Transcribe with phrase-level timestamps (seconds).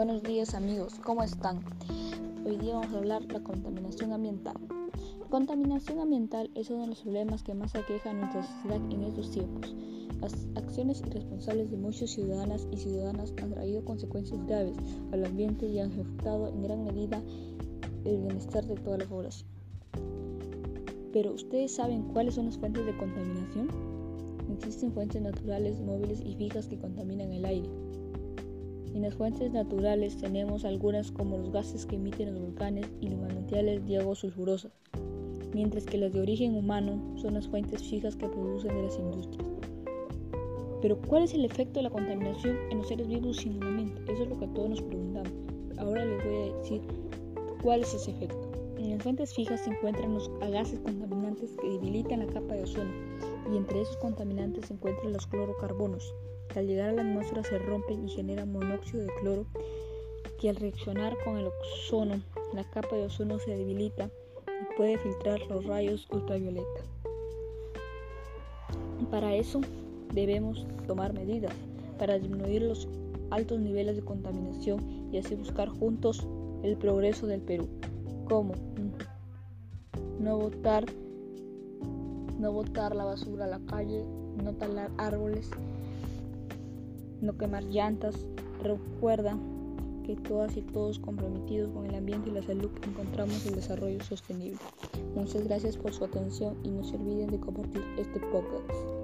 [0.00, 1.60] Buenos días amigos, ¿cómo están?
[2.46, 4.56] Hoy día vamos a hablar de la contaminación ambiental.
[5.28, 9.30] Contaminación ambiental es uno de los problemas que más aqueja a nuestra sociedad en estos
[9.30, 9.76] tiempos.
[10.22, 14.74] Las acciones irresponsables de muchos ciudadanas y ciudadanas han traído consecuencias graves
[15.12, 17.22] al ambiente y han afectado en gran medida
[18.06, 19.50] el bienestar de toda la población.
[21.12, 23.68] Pero ¿ustedes saben cuáles son las fuentes de contaminación?
[24.50, 27.68] Existen fuentes naturales, móviles y fijas que contaminan el aire.
[28.94, 33.20] En las fuentes naturales tenemos algunas como los gases que emiten los volcanes y los
[33.20, 34.70] manantiales de agua sulfurosa,
[35.54, 39.48] mientras que las de origen humano son las fuentes fijas que producen de las industrias.
[40.82, 44.02] Pero ¿cuál es el efecto de la contaminación en los seres vivos el ambiente?
[44.12, 45.32] Eso es lo que todos nos preguntamos.
[45.78, 46.80] Ahora les voy a decir
[47.62, 48.50] cuál es ese efecto.
[48.76, 52.90] En las fuentes fijas se encuentran los gases contaminantes que debilitan la capa de ozono
[53.52, 56.14] y entre esos contaminantes se encuentran los clorocarbonos,
[56.48, 59.46] que al llegar a la atmósfera se rompen y generan monóxido de cloro,
[60.40, 62.20] que al reaccionar con el ozono,
[62.54, 64.10] la capa de ozono se debilita
[64.46, 66.82] y puede filtrar los rayos ultravioleta.
[69.10, 69.60] Para eso
[70.12, 71.54] debemos tomar medidas
[71.98, 72.88] para disminuir los
[73.30, 76.26] altos niveles de contaminación y así buscar juntos
[76.62, 77.68] el progreso del Perú.
[78.28, 78.54] ¿Cómo?
[80.18, 80.84] No botar,
[82.40, 84.04] no botar la basura a la calle,
[84.42, 85.50] no talar árboles,
[87.20, 88.14] no quemar llantas.
[88.62, 89.36] Recuerda
[90.04, 94.58] que todas y todos comprometidos con el ambiente y la salud encontramos el desarrollo sostenible.
[95.14, 98.99] Muchas gracias por su atención y no se olviden de compartir este podcast.